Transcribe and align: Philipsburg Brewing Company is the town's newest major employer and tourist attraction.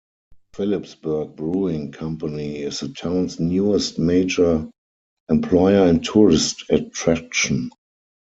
Philipsburg 0.53 1.35
Brewing 1.35 1.91
Company 1.91 2.57
is 2.63 2.79
the 2.79 2.89
town's 2.89 3.39
newest 3.39 3.99
major 3.99 4.67
employer 5.29 5.85
and 5.87 6.03
tourist 6.03 6.63
attraction. 6.71 7.69